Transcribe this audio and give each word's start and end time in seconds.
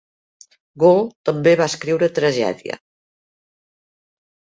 Gould 0.83 1.11
també 1.29 1.53
va 1.59 1.67
escriure 1.71 2.09
tragèdia. 2.21 2.79